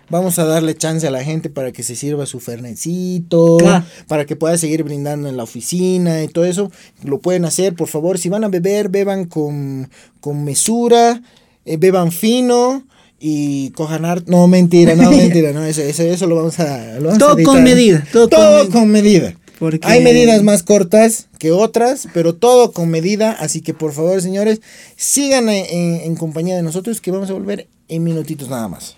Vamos 0.10 0.38
a 0.38 0.45
darle 0.45 0.75
chance 0.75 1.07
a 1.07 1.12
la 1.12 1.24
gente 1.24 1.50
para 1.50 1.72
que 1.72 1.81
se 1.83 1.95
sirva 1.95 2.25
su 2.25 2.39
fernecito, 2.39 3.57
Claro. 3.57 3.86
para 4.07 4.25
que 4.25 4.36
pueda 4.36 4.57
seguir 4.57 4.83
brindando 4.83 5.29
en 5.29 5.38
la 5.38 5.43
oficina 5.43 6.24
y 6.24 6.27
todo 6.27 6.45
eso. 6.45 6.72
Lo 7.03 7.19
pueden 7.19 7.45
hacer, 7.45 7.74
por 7.74 7.88
favor. 7.88 8.17
Si 8.19 8.29
van 8.29 8.43
a 8.43 8.50
beber, 8.50 8.89
beban 8.89 9.25
con, 9.25 9.89
con 10.19 10.43
mesura, 10.43 11.22
eh, 11.65 11.77
beban 11.77 12.12
fino 12.12 12.83
y 13.19 13.72
cojan 13.72 14.05
harto. 14.05 14.29
No, 14.31 14.48
mentira, 14.48 14.95
no, 14.95 15.10
mentira, 15.17 15.51
no, 15.53 15.63
eso, 15.65 15.81
eso, 15.81 16.03
eso 16.03 16.27
lo 16.27 16.36
vamos 16.36 16.60
a... 16.60 16.95
lo 17.00 17.05
vamos 17.10 17.17
Todo 17.19 17.41
con 17.43 17.63
medida, 17.63 18.05
todo 18.12 18.63
con 18.65 18.72
con, 18.72 18.89
medida. 18.89 19.33
Porque- 19.60 19.79
Hay 19.88 20.01
medidas 20.03 20.43
más 20.43 20.62
cortas 20.63 21.27
que 21.39 21.51
otras, 21.51 22.07
pero 22.13 22.36
todo 22.36 22.72
con 22.74 22.89
medida. 22.89 23.31
Así 23.31 23.62
que 23.62 23.74
por 23.74 23.93
favor, 23.93 24.22
señores, 24.22 24.60
sigan 24.98 25.48
en, 25.48 25.65
en- 25.65 26.01
en 26.01 26.15
compañía 26.15 26.55
de 26.57 26.63
nosotros 26.63 27.00
que 27.00 27.12
vamos 27.12 27.29
a 27.29 27.33
volver 27.33 27.67
en 27.88 28.03
minutitos 28.03 28.50
nada 28.50 28.67
más. 28.67 28.98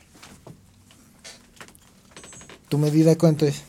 ¿Tu 2.75 2.81
medida 2.81 3.17
cuánto 3.17 3.45
es? 3.45 3.64